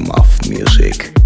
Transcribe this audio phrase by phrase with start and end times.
[0.00, 1.19] muff music.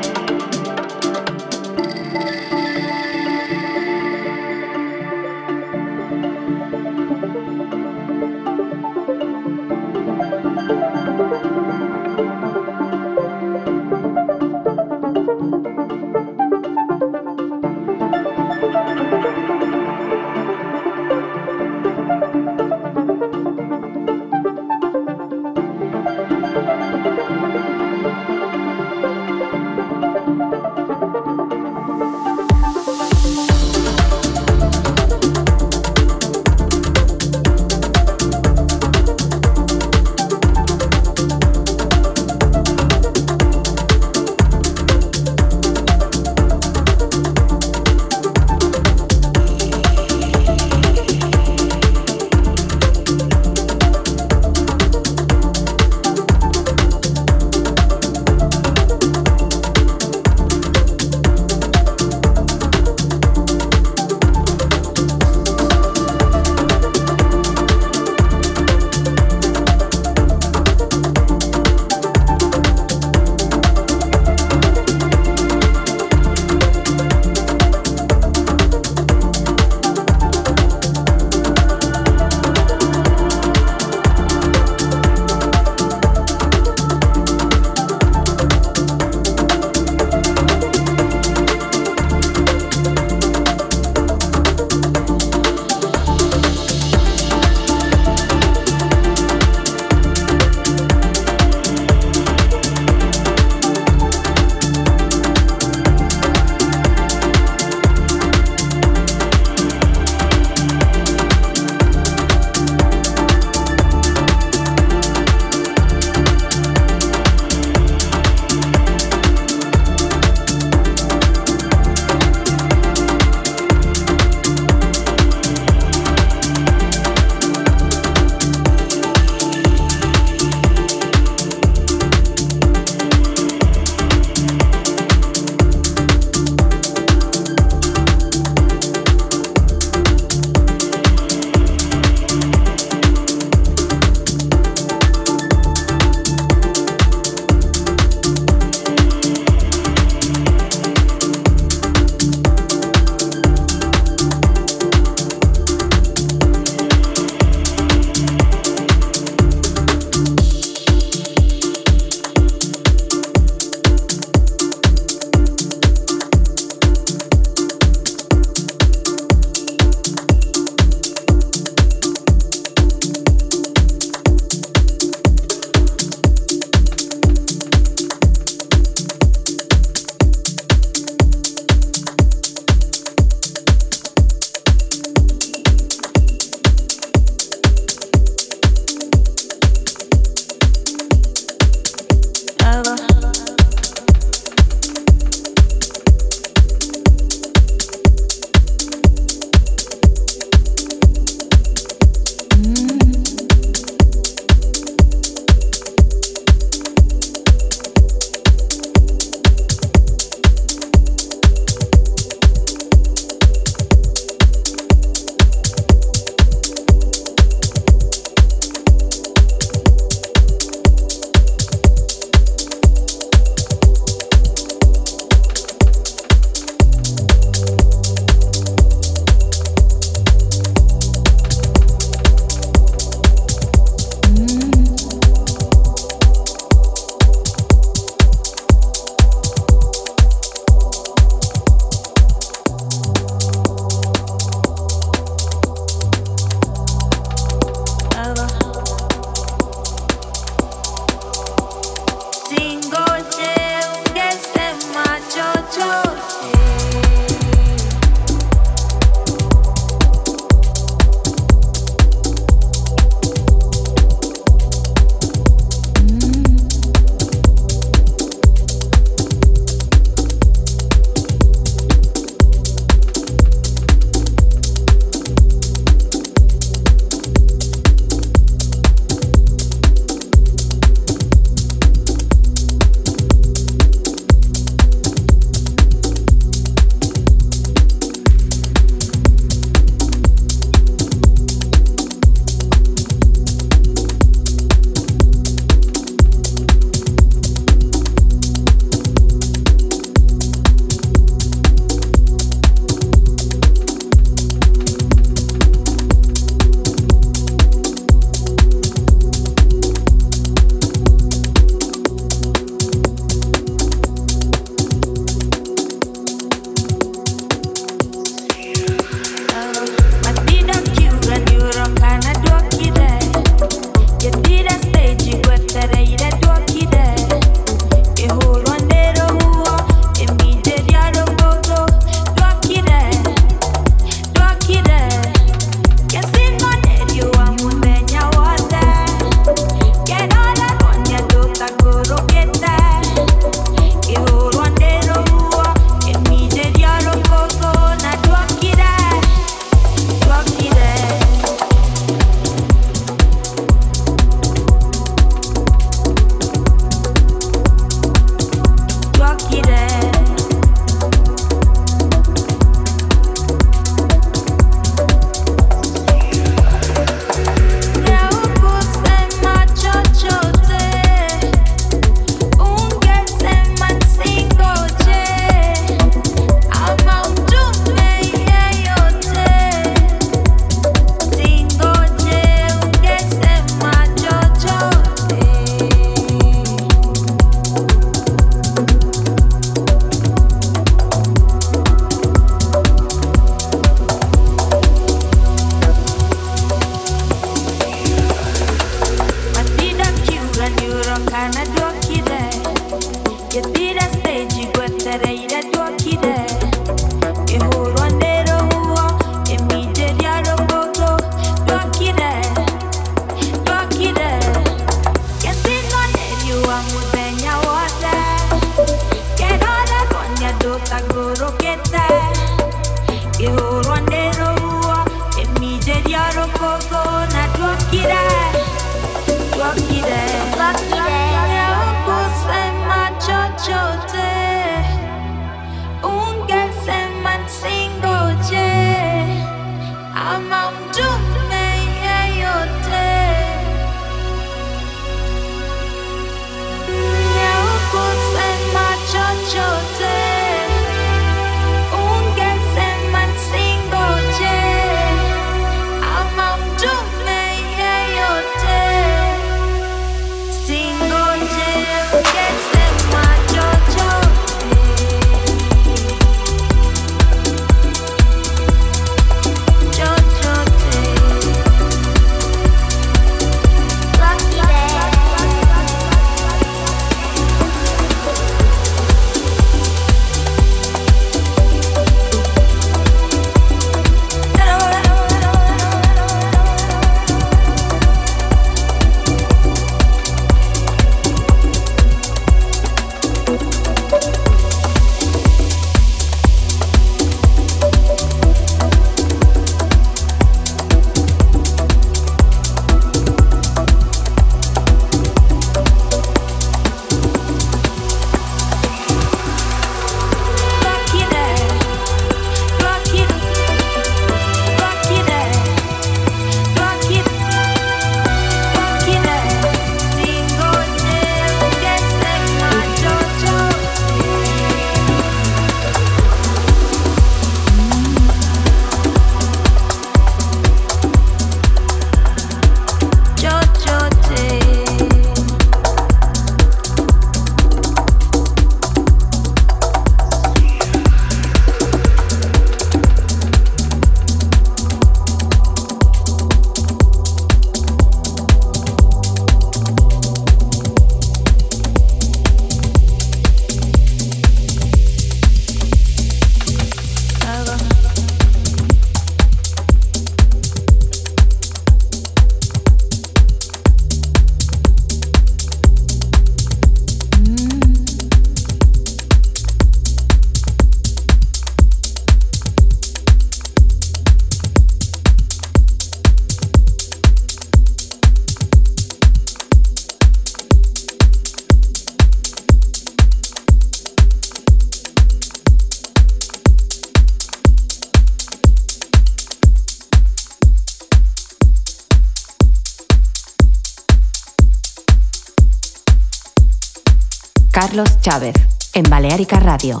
[598.92, 600.00] En Balearica Radio.